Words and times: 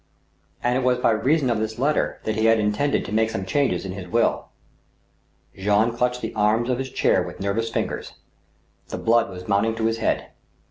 "And 0.63 0.75
it 0.75 0.83
was 0.83 0.97
by 0.97 1.11
reason 1.11 1.51
of 1.51 1.59
this 1.59 1.77
letter 1.77 2.19
that 2.23 2.35
he 2.35 2.45
had 2.45 2.57
intended 2.59 3.05
to 3.05 3.11
make 3.11 3.29
some 3.29 3.45
changes 3.45 3.85
in 3.85 3.91
his 3.91 4.07
will." 4.07 4.47
Jean 5.55 5.91
clutched 5.95 6.21
the 6.21 6.33
arms 6.33 6.71
of 6.71 6.79
his 6.79 6.89
chair 6.89 7.21
with 7.21 7.39
nervous 7.39 7.69
fingers. 7.69 8.13
The 8.87 8.97
blood 8.97 9.29
was 9.29 9.47
mounting 9.47 9.75
to 9.75 9.85
his 9.85 9.99
head. 9.99 10.29